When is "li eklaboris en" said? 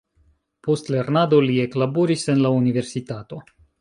1.49-2.43